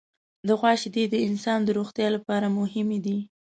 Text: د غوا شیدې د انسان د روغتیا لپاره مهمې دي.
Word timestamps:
د 0.47 0.49
غوا 0.59 0.71
شیدې 0.81 1.03
د 1.09 1.15
انسان 1.27 1.59
د 1.63 1.69
روغتیا 1.77 2.07
لپاره 2.15 2.47
مهمې 2.59 2.99
دي. 3.05 3.17